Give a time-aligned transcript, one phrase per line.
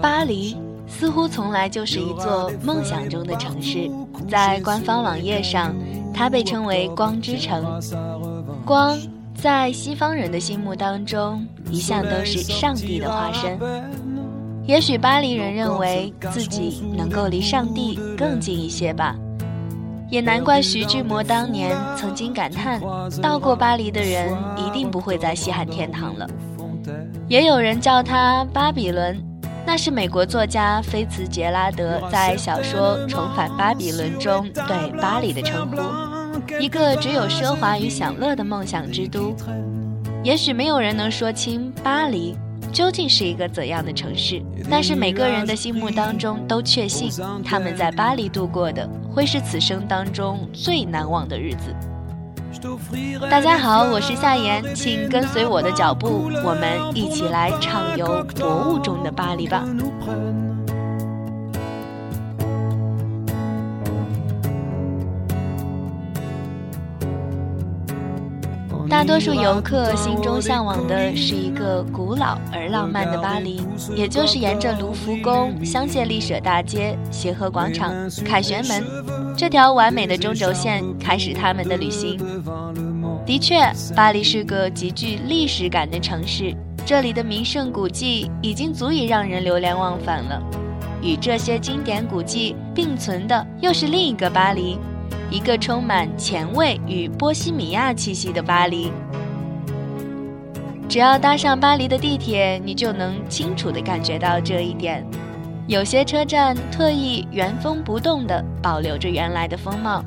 [0.00, 3.90] 巴黎似乎从来就是一座梦想中的城市，
[4.28, 5.74] 在官方网页上，
[6.14, 7.80] 它被称为“光之城”。
[8.64, 8.98] 光
[9.34, 13.58] 在西方人的心目当中，一向都是上帝的化身。
[14.66, 19.16] 也许巴黎人认为自己能够离上帝更近一些吧。
[20.10, 22.80] 也难怪徐志摩当年曾经感叹
[23.22, 26.26] ：“到过巴黎的人一定不会再稀罕天堂了。”
[27.28, 29.22] 也有人叫它巴比伦，
[29.66, 35.76] 那是美国作家菲茨杰拉德在小说《重返巴比伦》中对巴黎的称呼，
[36.58, 39.36] 一个只有奢华与享乐的梦想之都。
[40.24, 42.34] 也许没有人能说清巴黎
[42.72, 47.10] 究竟是一个怎样的城市，但是每个人的心目当中都确信
[47.44, 48.88] 他们在巴黎度过的。
[49.10, 51.74] 会是此生当中最难忘的日子。
[53.30, 59.64] 大家好，我是夏言，请跟随我的脚步，我们一起来畅游博物中的巴黎吧。
[68.88, 73.60] 大多数游客心中向往的是一个古老而浪漫的巴黎，
[73.94, 77.92] 也就是沿着卢浮宫、香榭丽舍大街、协和广场、
[78.24, 78.82] 凯旋门
[79.36, 82.18] 这条完美的中轴线开始他们的旅行。
[83.26, 83.60] 的确，
[83.94, 86.54] 巴黎是个极具历史感的城市，
[86.86, 90.42] 这里的名胜古迹已经足以让人流连忘返了。
[91.02, 94.78] 与这些经典古迹并存的，又是另一个巴黎。
[95.30, 98.90] 一个充满前卫与波西米亚气息的巴黎。
[100.88, 105.04] 只要搭上巴黎的地铁，你就能清楚地感觉到这一点。
[105.66, 110.02] 有些车站特意原封不动地保留着原来的风貌，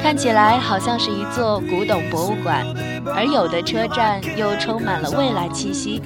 [0.00, 2.64] 看起来好像是一座古董博物馆；
[3.12, 6.00] 而有的车站又充满了未来气息，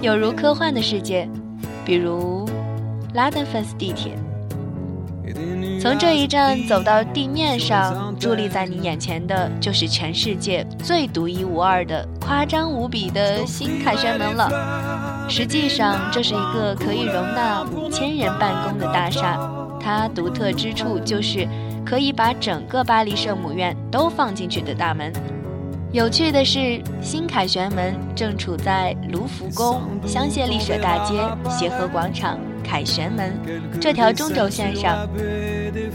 [0.00, 1.28] 有如科幻的世界，
[1.84, 2.48] 比如
[3.12, 4.16] 拉登芬斯地铁。
[5.80, 15.26] 从这一站走到地面上，伫立在你眼前的就是全世界最独一无二的、夸张无比的新凯旋门了。
[15.28, 19.38] 实际上，这是一个可以容纳五千人办公的大厦。
[19.80, 21.48] 它独特之处就是
[21.86, 25.10] 可以把整个巴黎圣母院都放进去的大门。
[25.92, 31.14] 有趣的是，新凯旋门正处在卢浮宫、香榭丽舍大街、
[31.48, 32.38] 协和广场。
[32.62, 33.38] 凯旋门
[33.80, 35.08] 这条中轴线上，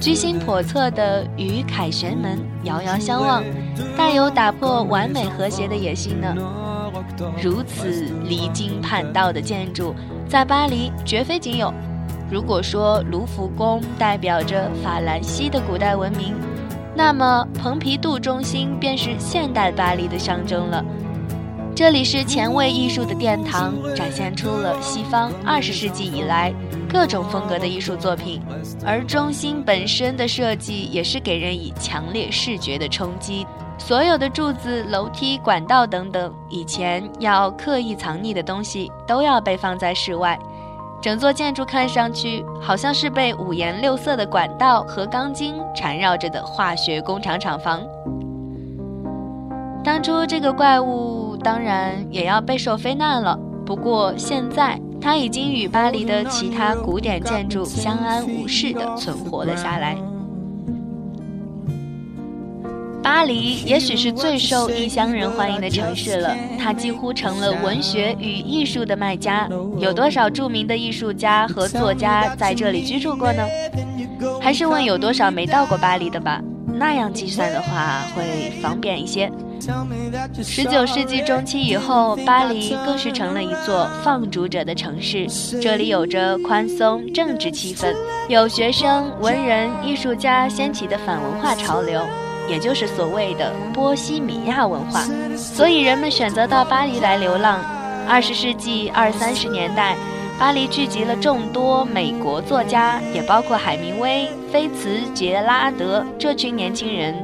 [0.00, 3.42] 居心叵测的与凯旋门遥遥相望，
[3.96, 6.34] 带有打破完美和谐的野心呢。
[7.42, 9.94] 如此离经叛道的建筑，
[10.28, 11.72] 在巴黎绝非仅有。
[12.30, 16.34] 如果说卢浮宫代表着法兰西的古代文明，
[16.96, 20.84] 那么蓬皮杜中心便是现代巴黎的象征了。
[21.76, 26.54] 这里是前卫艺术的殿堂，展现出了西方二十世纪以来
[26.88, 28.40] 各种风格的艺术作品，
[28.86, 33.44] 而中心本身的设计也是给人以强烈视觉的冲击。
[33.76, 40.38] 所有的柱子、楼梯、管道等等，以前要刻意藏匿的东西都要被放在室外。
[41.02, 47.82] 整座建筑看上去好像是被五颜六色的管道和钢筋缠绕着的化学工厂厂房。
[49.82, 51.23] 当初这个怪物。
[51.44, 53.38] 当然也要备受非难了。
[53.66, 59.96] 不过现在，它已经与巴黎的其他古典建筑相安无事地存活了下来。
[63.02, 69.46] 巴黎也许是最受异乡人欢迎的城市了，它几乎成了文学与艺术的卖家。
[69.78, 73.46] 有多少著名的艺术家和作家在这里居住过呢？
[74.40, 76.40] 还是问有多少没到过巴黎的吧？
[76.66, 79.30] 那样计算的话会方便一些。
[80.42, 85.26] 十九世纪中期以后，巴黎更是成了一座放逐者的城市。
[85.60, 87.94] 这里有着宽松政治气氛，
[88.28, 92.00] 有学生、文人、艺术家掀起的反文化潮流，
[92.48, 95.02] 也就是所谓的波西米亚文化。
[95.36, 97.60] 所以人们选择到巴黎来流浪。
[98.06, 99.96] 二十世纪二三十年代，
[100.38, 107.14] 巴黎聚集了众多美国作家，也包括海明威、菲茨杰拉德这群年轻人。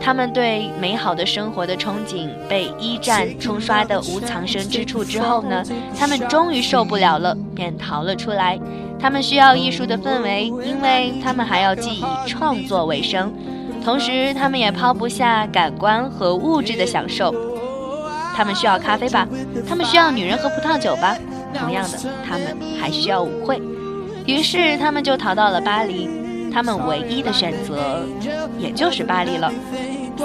[0.00, 5.62] 他们对美好的生活的憧憬被一战冲刷的无藏身之处之后呢，
[5.98, 8.58] 他们终于受不了了，便逃了出来。
[9.00, 13.32] 他们需要艺术的氛围，因为他们还要既以创作为生，
[13.84, 17.34] 同时他们也抛不下感官和物质的享受。
[18.34, 19.26] 他们需要咖啡吧？
[19.68, 21.16] 他们需要女人和葡萄酒吧？
[21.54, 21.98] 同样的，
[22.28, 23.60] 他们还需要舞会。
[24.26, 26.27] 于是他们就逃到了巴黎。
[26.52, 28.04] 他们唯一的选择，
[28.58, 29.52] 也就是巴黎了。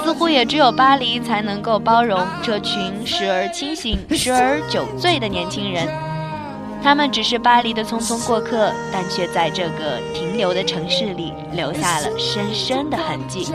[0.04, 5.88] 似乎也只有巴黎才能够包容这群时而清醒、时而酒醉的年轻人。
[6.82, 13.48] 他们只是巴黎的匆匆过客，但却在这个停留的城市里留下了深深的痕迹。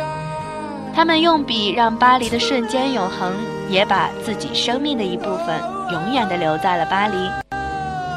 [0.95, 3.35] 他们用笔让巴黎的瞬间永恒，
[3.69, 5.61] 也把自己生命的一部分
[5.93, 7.17] 永远地留在了巴黎。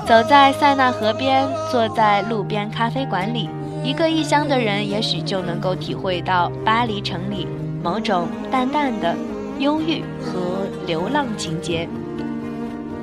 [0.08, 3.50] 走在塞纳河边，坐在路边咖啡馆里，
[3.84, 7.48] 一个异乡的人也许就能够体会到巴黎城里
[7.84, 9.16] 某种淡淡的
[9.60, 11.88] 忧郁和流浪情节。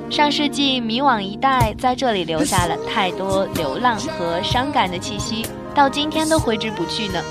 [0.09, 5.45] 上世纪迷惘一代在这里留下了太多流浪和伤感的气息，
[5.75, 7.21] 到今天都挥之不去呢。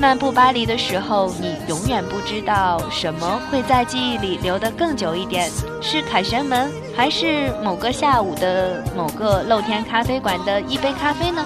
[0.00, 5.50] 漫步巴黎的时候，你永远不知道什么会在记忆里留得更久一点，
[5.82, 11.44] 是凯旋门，还是某个下午的某个露天咖啡馆的一杯咖啡呢？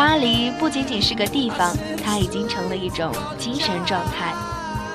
[0.00, 4.32] 巴黎不仅仅是个地方，它已经成了一种精神状态。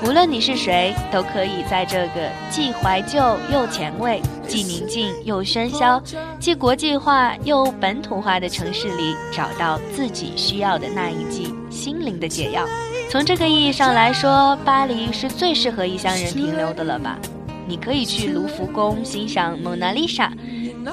[0.04, 3.20] 无论你是谁，都可以在这个既怀旧
[3.52, 6.02] 又前卫、既宁静又喧嚣、
[6.40, 12.66] 既国际化又本土化的城市里，找到自己需要的那一剂心灵的解药。
[13.08, 17.16] 从这个意义上来说，巴黎是最适合异乡人停留的了吧？
[17.68, 20.32] 你可以去卢浮宫欣赏蒙娜丽莎。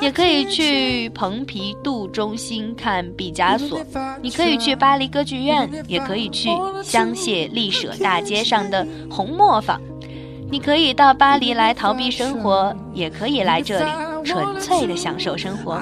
[0.01, 3.81] 也可以去蓬皮杜中心看毕加索，
[4.22, 6.50] 你可以去巴黎歌剧院，也可以去
[6.84, 9.80] 香榭丽舍大街上的红磨坊。
[10.50, 13.92] 你可以到巴黎来逃避生活，也可以来这里
[14.24, 15.81] 纯粹的享受生活。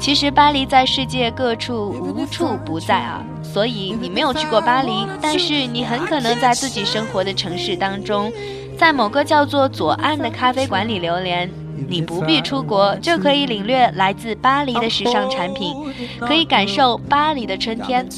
[0.00, 8.32] 其实巴黎在世界各处无处不在啊，所以你没有去过巴黎，但是你很可能在自己生活的城市当中，
[8.76, 11.50] 在某个叫做左岸的咖啡馆里流连。
[11.86, 15.74] 你不必出国，就可以领略来自巴黎的时尚产品，
[16.20, 18.08] 可以感受巴黎的春天。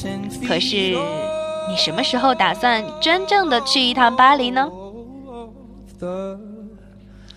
[0.47, 0.97] 可是，
[1.69, 4.69] 你什么时候打算真正的去一趟巴黎呢？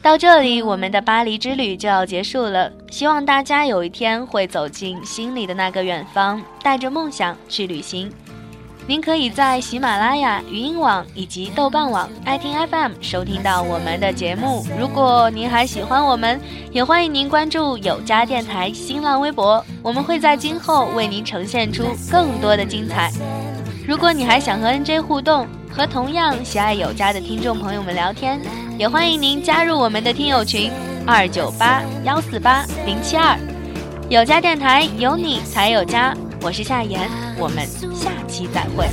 [0.01, 2.71] 到这里，我们的巴黎之旅就要结束了。
[2.91, 8.13] 希望大家有一天会走进心里的那个远方，带着梦想去旅行。
[8.87, 14.63] 您可以在喜马拉雅、语音网以及豆瓣网、爱听 FM 收听到我们的节目。
[14.79, 16.39] 如果您还喜欢我们，
[16.71, 23.11] 也欢迎您关注有家电台新浪微博，我们会在今后为您呈现出更多的精彩。
[23.89, 28.39] 如果你还想和 NJ 互动，和同样喜爱有家的听众朋友们聊天，
[28.79, 30.71] 也欢迎您加入我们的听友群
[31.07, 33.35] 二九八幺四八零七二。
[34.11, 36.15] 有家电台有你才有家。
[36.45, 37.01] 我是夏妍，
[37.39, 38.87] 我们下期再会。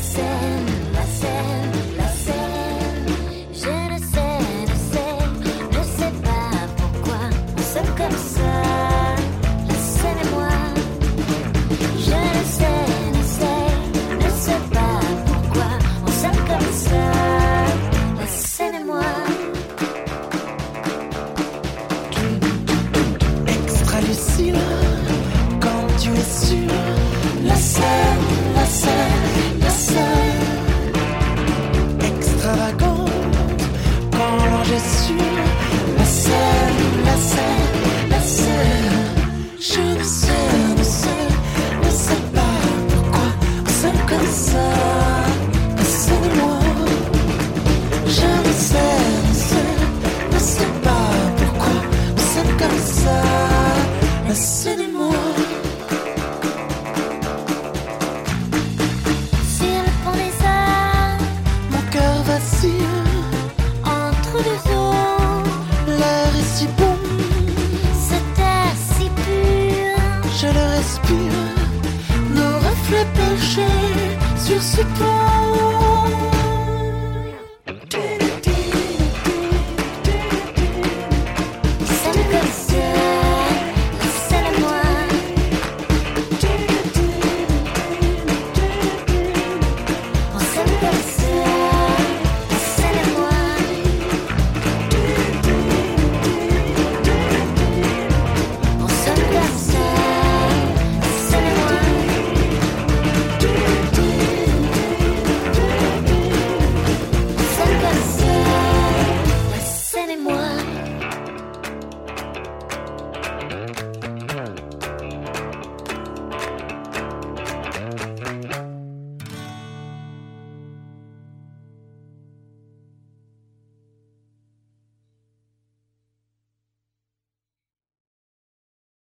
[54.33, 55.13] C'est us anymore.
[59.57, 61.19] Sur le pont des arts,
[61.71, 62.87] mon cœur vacille.
[63.83, 65.43] Entre deux eaux,
[65.87, 66.97] l'air est si bon.
[68.07, 69.97] Cet air si pur,
[70.39, 71.41] je le respire.
[72.33, 73.81] Nos reflets pêchés
[74.37, 76.40] sur ce pont.